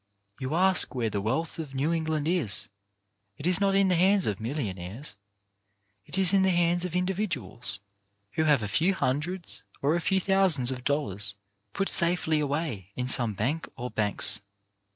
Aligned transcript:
You 0.39 0.55
ask 0.55 0.95
where 0.95 1.11
the 1.11 1.21
wealth 1.21 1.59
of 1.59 1.75
New 1.75 1.93
England 1.93 2.27
is. 2.27 2.69
It 3.37 3.45
is 3.45 3.61
not 3.61 3.75
in 3.75 3.87
the 3.87 3.93
hands 3.95 4.25
of 4.25 4.39
mil 4.39 4.57
lionaires. 4.57 5.15
It 6.07 6.17
is 6.17 6.33
in 6.33 6.41
the 6.41 6.49
hands 6.49 6.85
of 6.85 6.95
individuals, 6.95 7.79
who 8.31 8.45
have 8.45 8.63
a 8.63 8.67
few 8.67 8.95
hundreds 8.95 9.61
or 9.79 9.95
a 9.95 10.01
few 10.01 10.19
thousands 10.19 10.71
of 10.71 10.83
dollars 10.83 11.35
put 11.71 11.87
safely 11.89 12.39
away 12.39 12.89
in 12.95 13.07
some 13.07 13.35
bank 13.35 13.69
or 13.77 13.91
banks. 13.91 14.41